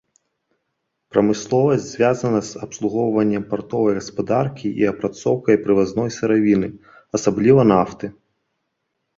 [1.15, 6.67] Прамысловасць звязана з абслугоўваннем партовай гаспадаркі і апрацоўкай прывазной сыравіны,
[7.21, 8.05] асабліва нафты.